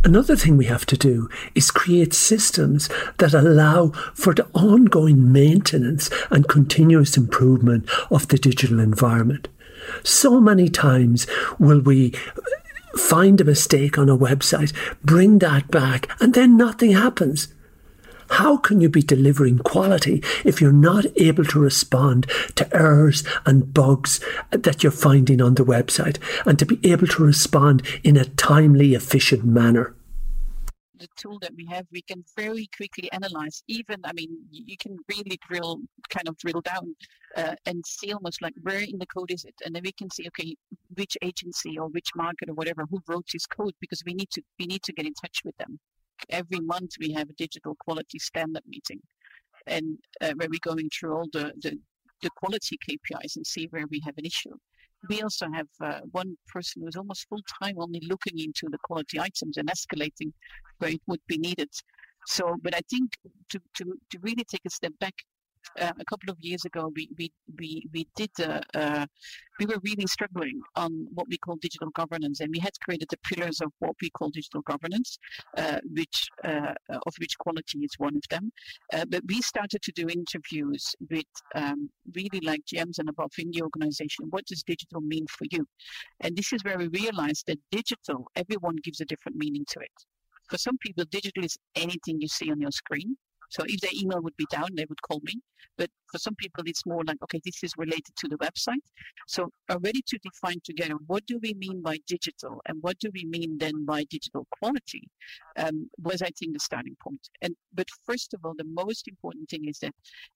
Another 0.04 0.36
thing 0.36 0.58
we 0.58 0.66
have 0.66 0.84
to 0.86 0.98
do 0.98 1.30
is 1.54 1.70
create 1.70 2.12
systems 2.12 2.90
that 3.16 3.32
allow 3.32 3.88
for 4.14 4.34
the 4.34 4.46
ongoing 4.52 5.32
maintenance 5.32 6.10
and 6.30 6.46
continuous 6.46 7.16
improvement 7.16 7.88
of 8.10 8.28
the 8.28 8.36
digital 8.36 8.80
environment. 8.80 9.48
So 10.02 10.42
many 10.42 10.68
times 10.68 11.26
will 11.58 11.80
we 11.80 12.12
find 12.98 13.40
a 13.40 13.44
mistake 13.44 13.96
on 13.96 14.10
a 14.10 14.16
website, 14.16 14.74
bring 15.02 15.38
that 15.38 15.70
back, 15.70 16.10
and 16.20 16.34
then 16.34 16.58
nothing 16.58 16.92
happens. 16.92 17.48
How 18.34 18.56
can 18.56 18.80
you 18.80 18.88
be 18.88 19.00
delivering 19.00 19.58
quality 19.58 20.20
if 20.44 20.60
you're 20.60 20.72
not 20.72 21.06
able 21.14 21.44
to 21.44 21.60
respond 21.60 22.26
to 22.56 22.76
errors 22.76 23.22
and 23.46 23.72
bugs 23.72 24.18
that 24.50 24.82
you're 24.82 24.90
finding 24.90 25.40
on 25.40 25.54
the 25.54 25.64
website 25.64 26.18
and 26.44 26.58
to 26.58 26.66
be 26.66 26.80
able 26.82 27.06
to 27.06 27.24
respond 27.24 27.86
in 28.02 28.16
a 28.16 28.24
timely, 28.24 28.94
efficient 28.94 29.44
manner? 29.44 29.94
the 30.98 31.08
tool 31.16 31.38
that 31.40 31.54
we 31.54 31.66
have, 31.66 31.86
we 31.92 32.00
can 32.02 32.24
very 32.36 32.66
quickly 32.76 33.12
analyze. 33.12 33.62
Even, 33.68 34.00
I 34.04 34.12
mean, 34.14 34.30
you 34.50 34.76
can 34.78 34.96
really 35.08 35.38
drill, 35.46 35.80
kind 36.08 36.28
of 36.28 36.36
drill 36.38 36.62
down 36.62 36.96
uh, 37.36 37.54
and 37.66 37.84
see 37.86 38.12
almost 38.12 38.40
like 38.40 38.54
where 38.62 38.80
in 38.80 38.98
the 38.98 39.06
code 39.06 39.30
is 39.30 39.44
it, 39.44 39.54
and 39.64 39.74
then 39.74 39.82
we 39.84 39.92
can 39.92 40.08
see, 40.10 40.26
okay, 40.28 40.56
which 40.94 41.16
agency 41.20 41.78
or 41.78 41.88
which 41.88 42.08
market 42.16 42.48
or 42.48 42.54
whatever 42.54 42.86
who 42.90 43.02
wrote 43.06 43.26
this 43.32 43.46
code 43.46 43.74
because 43.80 44.02
we 44.06 44.14
need 44.14 44.30
to 44.30 44.42
we 44.58 44.66
need 44.66 44.82
to 44.82 44.92
get 44.92 45.06
in 45.06 45.14
touch 45.14 45.42
with 45.44 45.56
them 45.58 45.78
every 46.30 46.60
month 46.60 46.92
we 47.00 47.12
have 47.12 47.28
a 47.28 47.34
digital 47.34 47.74
quality 47.76 48.18
stand-up 48.18 48.64
meeting, 48.66 49.00
and 49.66 49.98
uh, 50.20 50.32
where 50.36 50.48
we're 50.48 50.58
going 50.62 50.88
through 50.90 51.14
all 51.16 51.28
the, 51.32 51.52
the, 51.62 51.78
the 52.22 52.30
quality 52.36 52.78
KPIs 52.88 53.36
and 53.36 53.46
see 53.46 53.66
where 53.70 53.86
we 53.90 54.00
have 54.04 54.14
an 54.18 54.26
issue. 54.26 54.54
We 55.08 55.22
also 55.22 55.46
have 55.52 55.68
uh, 55.82 56.00
one 56.12 56.36
person 56.48 56.82
who's 56.82 56.96
almost 56.96 57.28
full 57.28 57.42
time 57.62 57.76
only 57.78 58.00
looking 58.08 58.38
into 58.38 58.68
the 58.70 58.78
quality 58.84 59.20
items 59.20 59.58
and 59.58 59.68
escalating 59.68 60.32
where 60.78 60.90
it 60.90 61.00
would 61.06 61.20
be 61.28 61.38
needed. 61.38 61.68
So, 62.26 62.56
but 62.62 62.74
I 62.74 62.80
think 62.90 63.12
to, 63.50 63.60
to, 63.76 63.84
to 63.84 64.18
really 64.22 64.44
take 64.44 64.62
a 64.66 64.70
step 64.70 64.92
back 64.98 65.14
uh, 65.80 65.92
a 65.98 66.04
couple 66.04 66.30
of 66.30 66.36
years 66.40 66.64
ago, 66.64 66.90
we 66.94 67.08
we 67.18 67.32
we 67.58 67.84
we 67.92 68.06
did 68.16 68.30
uh, 68.40 68.60
uh, 68.74 69.06
we 69.58 69.66
were 69.66 69.78
really 69.82 70.06
struggling 70.06 70.60
on 70.76 71.06
what 71.14 71.26
we 71.28 71.38
call 71.38 71.56
digital 71.56 71.90
governance, 71.90 72.40
and 72.40 72.50
we 72.52 72.58
had 72.58 72.72
created 72.84 73.08
the 73.10 73.18
pillars 73.18 73.60
of 73.60 73.72
what 73.78 73.94
we 74.02 74.10
call 74.10 74.30
digital 74.30 74.62
governance, 74.62 75.18
uh, 75.56 75.78
which 75.92 76.28
uh, 76.44 76.74
of 76.88 77.14
which 77.18 77.36
quality 77.38 77.78
is 77.80 77.94
one 77.98 78.16
of 78.16 78.22
them. 78.30 78.50
Uh, 78.92 79.04
but 79.08 79.22
we 79.28 79.40
started 79.40 79.82
to 79.82 79.92
do 79.92 80.08
interviews 80.08 80.94
with 81.10 81.24
um, 81.54 81.90
really 82.14 82.40
like 82.40 82.62
GMs 82.72 82.98
and 82.98 83.08
above 83.08 83.32
in 83.38 83.50
the 83.50 83.62
organization. 83.62 84.26
What 84.30 84.46
does 84.46 84.62
digital 84.62 85.00
mean 85.00 85.26
for 85.28 85.46
you? 85.50 85.66
And 86.20 86.36
this 86.36 86.52
is 86.52 86.64
where 86.64 86.78
we 86.78 86.88
realized 86.88 87.44
that 87.46 87.58
digital, 87.70 88.30
everyone 88.36 88.76
gives 88.82 89.00
a 89.00 89.04
different 89.04 89.36
meaning 89.36 89.64
to 89.70 89.80
it. 89.80 89.92
For 90.48 90.58
some 90.58 90.76
people, 90.78 91.04
digital 91.10 91.44
is 91.44 91.56
anything 91.74 92.20
you 92.20 92.28
see 92.28 92.50
on 92.50 92.60
your 92.60 92.70
screen. 92.70 93.16
So 93.50 93.64
if 93.66 93.80
their 93.80 93.90
email 93.94 94.22
would 94.22 94.36
be 94.36 94.46
down, 94.50 94.68
they 94.74 94.86
would 94.88 95.02
call 95.02 95.20
me. 95.22 95.40
But 95.76 95.90
for 96.10 96.18
some 96.18 96.34
people, 96.36 96.64
it's 96.66 96.86
more 96.86 97.02
like, 97.04 97.18
okay, 97.22 97.40
this 97.44 97.62
is 97.62 97.72
related 97.76 98.14
to 98.18 98.28
the 98.28 98.36
website. 98.38 98.84
So 99.26 99.50
already 99.70 100.02
to 100.06 100.18
define 100.18 100.60
together, 100.64 100.94
what 101.06 101.26
do 101.26 101.38
we 101.42 101.54
mean 101.54 101.82
by 101.82 101.98
digital 102.06 102.60
and 102.66 102.82
what 102.82 102.98
do 102.98 103.10
we 103.12 103.24
mean 103.24 103.58
then 103.58 103.84
by 103.84 104.04
digital 104.04 104.46
quality 104.58 105.08
um, 105.58 105.88
was, 105.98 106.22
I 106.22 106.30
think, 106.38 106.52
the 106.52 106.60
starting 106.60 106.96
point. 107.02 107.28
And 107.42 107.54
but 107.72 107.88
first 108.06 108.34
of 108.34 108.40
all, 108.44 108.54
the 108.56 108.64
most 108.64 109.08
important 109.08 109.48
thing 109.48 109.66
is 109.66 109.78
that 109.80 109.94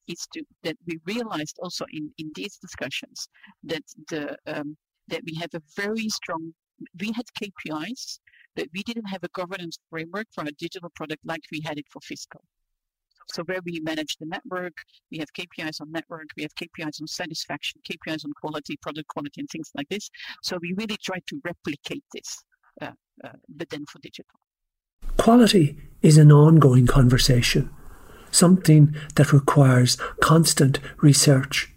is 0.08 0.26
to 0.32 0.42
that 0.64 0.76
we 0.86 0.98
realized 1.06 1.58
also 1.62 1.84
in 1.92 2.10
in 2.18 2.30
these 2.34 2.56
discussions 2.56 3.28
that 3.64 3.82
the 4.08 4.36
um, 4.46 4.76
that 5.08 5.22
we 5.24 5.34
have 5.36 5.50
a 5.54 5.62
very 5.76 6.08
strong 6.08 6.52
we 7.00 7.12
had 7.12 7.26
KPIs, 7.40 8.20
but 8.54 8.68
we 8.74 8.82
didn't 8.82 9.06
have 9.06 9.24
a 9.24 9.28
governance 9.28 9.78
framework 9.90 10.26
for 10.32 10.44
a 10.44 10.52
digital 10.52 10.90
product 10.94 11.24
like 11.24 11.42
we 11.50 11.60
had 11.64 11.78
it 11.78 11.86
for 11.90 12.00
fiscal. 12.00 12.42
So 13.32 13.42
where 13.44 13.60
we 13.64 13.80
manage 13.80 14.16
the 14.16 14.26
network, 14.26 14.74
we 15.10 15.18
have 15.18 15.32
KPIs 15.32 15.80
on 15.80 15.92
network, 15.92 16.28
we 16.36 16.42
have 16.42 16.54
KPIs 16.54 17.00
on 17.00 17.06
satisfaction, 17.06 17.80
KPIs 17.88 18.24
on 18.24 18.32
quality, 18.40 18.76
product 18.80 19.08
quality, 19.08 19.40
and 19.40 19.48
things 19.50 19.70
like 19.76 19.88
this. 19.88 20.10
So 20.42 20.58
we 20.60 20.74
really 20.76 20.96
try 21.02 21.18
to 21.26 21.40
replicate 21.44 22.04
this, 22.12 22.42
uh, 22.80 22.92
uh, 23.24 23.32
but 23.48 23.68
then 23.70 23.84
for 23.86 23.98
digital. 23.98 24.38
Quality 25.18 25.78
is 26.00 26.16
an 26.16 26.32
ongoing 26.32 26.86
conversation, 26.86 27.70
something 28.30 28.94
that 29.16 29.32
requires 29.32 29.96
constant 30.20 30.80
research. 30.98 31.72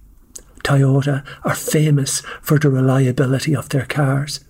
Toyota 0.63 1.25
are 1.43 1.55
famous 1.55 2.22
for 2.41 2.60
the 2.60 2.70
reliability 2.70 3.55
of 3.55 3.70
their 3.70 3.86
cars. 3.86 4.41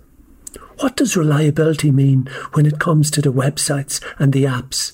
What 0.80 0.98
does 0.98 1.16
reliability 1.16 1.92
mean 1.92 2.28
when 2.54 2.66
it 2.66 2.80
comes 2.80 3.10
to 3.12 3.22
the 3.22 3.32
websites 3.32 4.04
and 4.20 4.34
the 4.34 4.44
apps? 4.44 4.94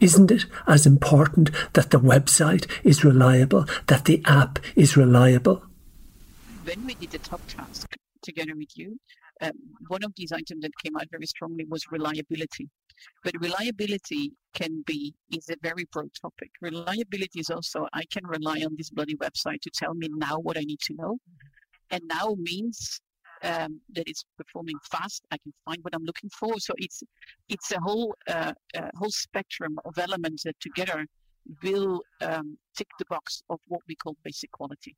Isn't 0.00 0.30
it 0.30 0.46
as 0.66 0.86
important 0.86 1.50
that 1.74 1.90
the 1.90 2.00
website 2.00 2.66
is 2.82 3.04
reliable, 3.04 3.66
that 3.86 4.06
the 4.06 4.22
app 4.24 4.58
is 4.74 4.96
reliable? 4.96 5.62
When 6.64 6.86
we 6.86 6.94
did 6.94 7.10
the 7.10 7.18
top 7.18 7.42
task 7.46 7.94
together 8.22 8.54
with 8.56 8.76
you, 8.76 8.98
um, 9.42 9.52
one 9.88 10.02
of 10.02 10.12
these 10.16 10.32
items 10.32 10.62
that 10.62 10.72
came 10.82 10.96
out 10.96 11.08
very 11.10 11.26
strongly 11.26 11.66
was 11.68 11.84
reliability. 11.90 12.70
But 13.24 13.34
reliability 13.40 14.32
can 14.54 14.82
be 14.86 15.14
is 15.30 15.48
a 15.50 15.56
very 15.62 15.86
broad 15.92 16.10
topic. 16.20 16.50
Reliability 16.60 17.40
is 17.40 17.50
also 17.50 17.86
I 17.92 18.04
can 18.10 18.26
rely 18.26 18.60
on 18.64 18.76
this 18.76 18.90
bloody 18.90 19.16
website 19.16 19.60
to 19.62 19.70
tell 19.70 19.94
me 19.94 20.08
now 20.14 20.38
what 20.38 20.58
I 20.58 20.62
need 20.62 20.80
to 20.80 20.94
know. 20.94 21.18
And 21.90 22.02
now 22.06 22.36
means 22.38 23.00
um, 23.42 23.80
that 23.94 24.08
it's 24.08 24.24
performing 24.36 24.76
fast. 24.90 25.24
I 25.30 25.38
can 25.38 25.52
find 25.64 25.78
what 25.82 25.94
I'm 25.94 26.04
looking 26.04 26.30
for. 26.30 26.58
So 26.58 26.74
it's 26.78 27.02
it's 27.48 27.72
a 27.72 27.80
whole 27.80 28.14
uh, 28.28 28.52
uh, 28.76 28.90
whole 28.96 29.10
spectrum 29.10 29.78
of 29.84 29.98
elements 29.98 30.44
that 30.44 30.58
together 30.60 31.06
will 31.62 32.02
um, 32.20 32.58
tick 32.76 32.88
the 32.98 33.04
box 33.08 33.42
of 33.50 33.58
what 33.66 33.80
we 33.88 33.94
call 33.94 34.16
basic 34.24 34.50
quality. 34.52 34.96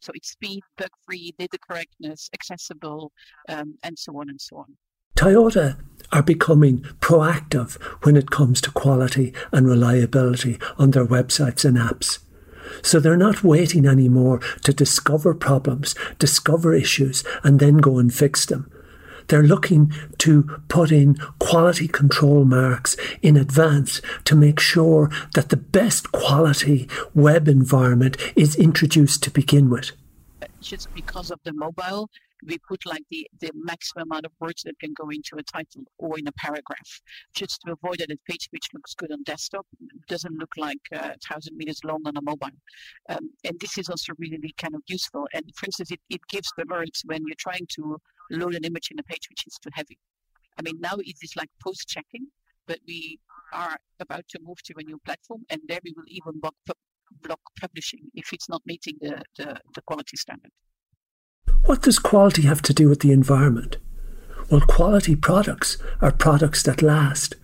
So 0.00 0.12
it's 0.14 0.30
speed, 0.30 0.60
bug-free, 0.76 1.34
data 1.38 1.58
correctness, 1.58 2.30
accessible, 2.32 3.12
um, 3.48 3.76
and 3.82 3.98
so 3.98 4.18
on 4.20 4.28
and 4.28 4.40
so 4.40 4.58
on. 4.58 4.76
Toyota 5.16 5.80
are 6.12 6.22
becoming 6.22 6.80
proactive 7.00 7.80
when 8.04 8.16
it 8.16 8.30
comes 8.30 8.60
to 8.60 8.70
quality 8.70 9.32
and 9.50 9.66
reliability 9.66 10.58
on 10.78 10.90
their 10.90 11.06
websites 11.06 11.64
and 11.64 11.78
apps. 11.78 12.18
So 12.82 13.00
they're 13.00 13.16
not 13.16 13.44
waiting 13.44 13.86
anymore 13.86 14.40
to 14.64 14.72
discover 14.72 15.34
problems, 15.34 15.94
discover 16.18 16.74
issues, 16.74 17.24
and 17.42 17.60
then 17.60 17.78
go 17.78 17.98
and 17.98 18.12
fix 18.12 18.46
them. 18.46 18.70
They're 19.28 19.42
looking 19.42 19.92
to 20.18 20.44
put 20.68 20.92
in 20.92 21.16
quality 21.38 21.88
control 21.88 22.44
marks 22.44 22.96
in 23.22 23.36
advance 23.36 24.00
to 24.24 24.36
make 24.36 24.60
sure 24.60 25.10
that 25.34 25.48
the 25.48 25.56
best 25.56 26.12
quality 26.12 26.88
web 27.14 27.48
environment 27.48 28.16
is 28.36 28.54
introduced 28.56 29.22
to 29.24 29.30
begin 29.30 29.68
with. 29.68 29.92
Just 30.60 30.92
because 30.94 31.30
of 31.30 31.40
the 31.44 31.52
mobile, 31.52 32.08
we 32.44 32.58
put 32.68 32.84
like 32.86 33.02
the, 33.10 33.28
the 33.40 33.50
maximum 33.54 34.08
amount 34.10 34.26
of 34.26 34.32
words 34.40 34.62
that 34.62 34.78
can 34.78 34.92
go 34.94 35.08
into 35.10 35.36
a 35.38 35.42
title 35.42 35.82
or 35.98 36.18
in 36.18 36.26
a 36.26 36.32
paragraph, 36.32 37.00
just 37.34 37.60
to 37.62 37.72
avoid 37.72 37.98
that 37.98 38.10
a 38.10 38.18
page 38.28 38.48
which 38.50 38.68
looks 38.74 38.94
good 38.94 39.12
on 39.12 39.22
desktop 39.24 39.66
doesn't 40.08 40.38
look 40.38 40.52
like 40.56 40.80
uh, 40.94 41.14
1,000 41.30 41.56
meters 41.56 41.80
long 41.84 42.02
on 42.06 42.16
a 42.16 42.22
mobile. 42.22 42.48
Um, 43.08 43.30
and 43.44 43.58
this 43.60 43.78
is 43.78 43.88
also 43.88 44.12
really 44.18 44.54
kind 44.58 44.74
of 44.74 44.82
useful. 44.86 45.26
And 45.34 45.44
for 45.56 45.66
instance, 45.66 45.90
it, 45.90 46.00
it 46.10 46.20
gives 46.28 46.52
the 46.56 46.64
alerts 46.64 47.02
when 47.04 47.22
you're 47.26 47.36
trying 47.38 47.66
to 47.76 47.96
load 48.30 48.54
an 48.54 48.64
image 48.64 48.90
in 48.90 48.98
a 48.98 49.02
page 49.02 49.28
which 49.30 49.46
is 49.46 49.58
too 49.62 49.70
heavy. 49.72 49.98
I 50.58 50.62
mean, 50.62 50.80
now 50.80 50.96
it 50.98 51.16
is 51.22 51.36
like 51.36 51.50
post 51.62 51.88
checking, 51.88 52.26
but 52.66 52.78
we 52.86 53.18
are 53.52 53.76
about 54.00 54.24
to 54.30 54.38
move 54.42 54.62
to 54.64 54.74
a 54.78 54.82
new 54.82 54.98
platform, 55.04 55.42
and 55.50 55.60
there 55.68 55.80
we 55.84 55.94
will 55.96 56.04
even 56.08 56.40
block, 56.40 56.54
block 57.22 57.40
publishing 57.60 58.00
if 58.14 58.32
it's 58.32 58.48
not 58.48 58.62
meeting 58.66 58.96
the, 59.00 59.22
the, 59.36 59.56
the 59.74 59.82
quality 59.82 60.16
standard. 60.16 60.50
What 61.64 61.82
does 61.82 61.98
quality 61.98 62.42
have 62.42 62.62
to 62.62 62.72
do 62.72 62.88
with 62.88 63.00
the 63.00 63.12
environment? 63.12 63.76
Well, 64.50 64.60
quality 64.60 65.16
products 65.16 65.78
are 66.00 66.12
products 66.12 66.62
that 66.62 66.80
last. 66.80 67.34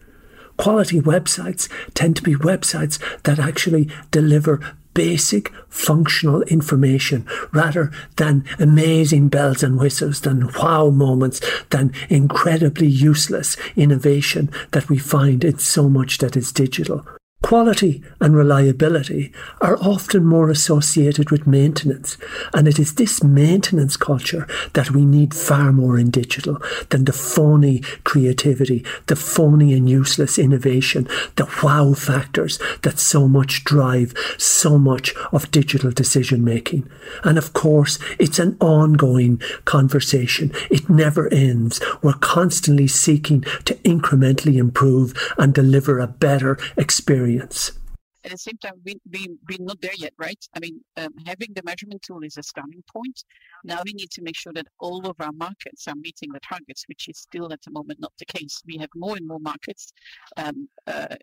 Quality 0.57 1.01
websites 1.01 1.69
tend 1.95 2.17
to 2.17 2.23
be 2.23 2.35
websites 2.35 3.01
that 3.25 3.41
actually 3.41 3.91
deliver 4.13 4.61
basic 4.95 5.53
functional 5.69 6.43
information 6.43 7.27
rather 7.53 7.91
than 8.17 8.45
amazing 8.61 9.29
bells 9.29 9.63
and 9.63 9.79
whistles, 9.79 10.21
than 10.21 10.53
wow 10.53 10.91
moments, 10.91 11.41
than 11.71 11.93
incredibly 12.09 12.87
useless 12.87 13.57
innovation 13.75 14.51
that 14.71 14.89
we 14.89 14.99
find 14.99 15.43
in 15.43 15.59
so 15.59 15.89
much 15.89 16.19
that 16.19 16.37
is 16.37 16.53
digital. 16.53 17.05
Quality 17.43 18.03
and 18.21 18.37
reliability 18.37 19.33
are 19.61 19.77
often 19.79 20.25
more 20.25 20.49
associated 20.49 21.31
with 21.31 21.47
maintenance, 21.47 22.17
and 22.55 22.69
it 22.69 22.79
is 22.79 22.95
this 22.95 23.23
maintenance 23.23 23.97
culture 23.97 24.47
that 24.75 24.93
we 24.93 25.05
need 25.05 25.35
far 25.35 25.73
more 25.73 25.99
in 25.99 26.11
digital 26.11 26.63
than 26.91 27.05
the 27.05 27.13
phony 27.13 27.81
creativity, 28.05 28.85
the 29.07 29.17
phony 29.17 29.75
and 29.75 29.91
useless 29.91 30.39
innovation, 30.39 31.09
the 31.35 31.51
wow 31.63 31.93
factors 31.95 32.59
that 32.83 32.99
so 32.99 33.27
much 33.27 33.65
drive 33.65 34.15
so 34.39 34.79
much 34.79 35.15
of 35.33 35.51
digital 35.51 35.91
decision 35.91 36.45
making. 36.45 36.89
And 37.25 37.37
of 37.39 37.53
course, 37.53 37.99
it's 38.19 38.39
an 38.39 38.57
ongoing 38.61 39.43
conversation. 39.65 40.53
It 40.71 40.89
never 40.89 41.29
ends. 41.33 41.81
We're 42.03 42.13
constantly 42.15 42.87
seeking 42.87 43.43
to 43.65 43.75
incrementally 43.85 44.57
improve 44.57 45.13
and 45.39 45.53
deliver 45.53 45.99
a 45.99 46.07
better 46.07 46.57
experience 46.77 47.32
experience. 47.37 47.79
At 48.25 48.31
the 48.31 48.39
same 48.39 48.59
time, 48.59 48.75
we, 48.85 49.01
we, 49.11 49.27
we're 49.49 49.67
not 49.67 49.81
there 49.81 49.97
yet, 49.97 50.13
right? 50.17 50.39
I 50.55 50.61
mean, 50.61 50.81
um, 50.97 51.13
having 51.27 51.49
the 51.57 51.63
measurement 51.65 52.03
tool 52.03 52.23
is 52.23 52.37
a 52.37 52.43
starting 52.45 52.85
point. 52.93 53.25
Now 53.65 53.81
we 53.85 53.93
need 53.95 54.13
to 54.13 54.23
make 54.23 54.37
sure 54.37 54.53
that 54.53 54.69
all 54.79 55.05
of 55.09 55.17
our 55.19 55.33
markets 55.33 55.89
are 55.89 55.97
meeting 55.97 56.31
the 56.33 56.39
targets, 56.39 56.85
which 56.87 57.09
is 57.09 57.19
still 57.19 57.53
at 57.53 57.61
the 57.63 57.73
moment 57.73 57.99
not 57.99 58.13
the 58.21 58.25
case. 58.27 58.63
We 58.65 58.77
have 58.79 58.91
more 58.95 59.17
and 59.17 59.27
more 59.27 59.41
markets 59.41 59.93
um, 60.37 60.69
uh, 60.87 61.17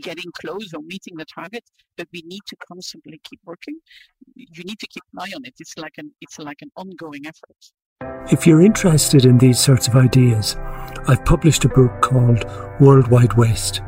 getting 0.00 0.30
close 0.40 0.72
or 0.72 0.82
meeting 0.82 1.16
the 1.16 1.24
target, 1.24 1.64
but 1.96 2.06
we 2.12 2.22
need 2.24 2.42
to 2.46 2.56
constantly 2.68 3.20
keep 3.24 3.40
working. 3.44 3.80
You 4.36 4.62
need 4.62 4.78
to 4.78 4.86
keep 4.86 5.02
an 5.12 5.22
eye 5.22 5.32
on 5.34 5.44
it. 5.44 5.54
It's 5.58 5.76
like 5.76 5.94
an, 5.98 6.12
it's 6.20 6.38
like 6.38 6.58
an 6.62 6.70
ongoing 6.76 7.26
effort. 7.26 8.30
If 8.30 8.46
you're 8.46 8.62
interested 8.62 9.24
in 9.24 9.38
these 9.38 9.58
sorts 9.58 9.88
of 9.88 9.96
ideas, 9.96 10.54
I've 11.08 11.24
published 11.24 11.64
a 11.64 11.68
book 11.68 12.00
called 12.00 12.44
Worldwide 12.78 13.32
Waste 13.32 13.82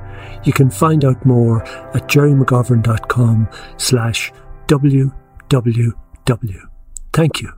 you 0.44 0.52
can 0.52 0.70
find 0.70 1.04
out 1.04 1.24
more 1.24 1.62
at 1.94 2.08
gerrymcgovern.com 2.08 3.48
slash 3.76 4.32
www. 4.66 6.62
Thank 7.12 7.42
you. 7.42 7.52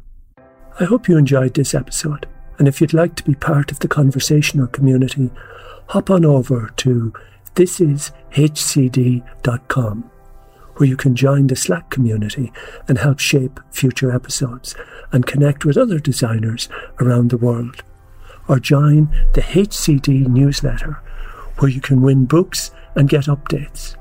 I 0.80 0.84
hope 0.84 1.08
you 1.08 1.16
enjoyed 1.16 1.54
this 1.54 1.74
episode, 1.74 2.26
and 2.58 2.66
if 2.66 2.80
you'd 2.80 2.92
like 2.92 3.14
to 3.16 3.22
be 3.24 3.34
part 3.34 3.70
of 3.70 3.78
the 3.78 3.88
conversational 3.88 4.66
community, 4.66 5.30
hop 5.88 6.10
on 6.10 6.24
over 6.24 6.72
to 6.76 7.12
thisishcd.com, 7.54 8.10
where 10.76 10.88
you 10.88 10.96
can 10.96 11.14
join 11.14 11.46
the 11.46 11.54
Slack 11.54 11.90
community 11.90 12.52
and 12.88 12.98
help 12.98 13.20
shape 13.20 13.60
future 13.70 14.12
episodes 14.12 14.74
and 15.12 15.26
connect 15.26 15.64
with 15.64 15.76
other 15.76 16.00
designers 16.00 16.68
around 17.00 17.30
the 17.30 17.38
world. 17.38 17.84
Or 18.48 18.58
join 18.58 19.08
the 19.34 19.40
HCD 19.40 20.26
newsletter 20.26 21.00
where 21.58 21.70
you 21.70 21.80
can 21.80 22.02
win 22.02 22.24
books 22.24 22.70
and 22.94 23.08
get 23.08 23.24
updates. 23.24 23.96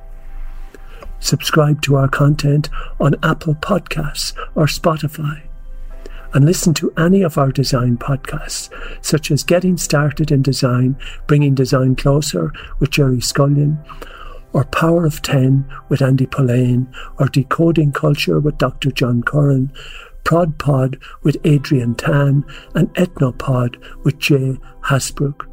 Subscribe 1.19 1.81
to 1.83 1.95
our 1.95 2.09
content 2.09 2.69
on 2.99 3.15
Apple 3.23 3.55
Podcasts 3.55 4.35
or 4.55 4.65
Spotify. 4.65 5.41
And 6.33 6.45
listen 6.45 6.73
to 6.75 6.91
any 6.97 7.21
of 7.21 7.37
our 7.37 7.51
design 7.51 7.97
podcasts, 7.97 8.69
such 9.01 9.31
as 9.31 9.43
Getting 9.43 9.77
Started 9.77 10.31
in 10.31 10.41
Design, 10.41 10.97
Bringing 11.27 11.53
Design 11.53 11.95
Closer 11.95 12.51
with 12.79 12.89
Gerry 12.89 13.21
Scullion, 13.21 13.77
or 14.51 14.65
Power 14.65 15.05
of 15.05 15.21
10 15.21 15.65
with 15.89 16.01
Andy 16.01 16.25
Polaine, 16.25 16.93
or 17.19 17.27
Decoding 17.27 17.91
Culture 17.91 18.39
with 18.39 18.57
Dr. 18.57 18.91
John 18.91 19.23
Curran, 19.23 19.71
Prod 20.23 20.57
Pod 20.57 20.99
with 21.21 21.37
Adrienne 21.45 21.95
Tan, 21.95 22.43
and 22.75 22.93
Ethnopod 22.95 23.77
with 24.03 24.19
Jay 24.19 24.57
Hasbrouck. 24.81 25.52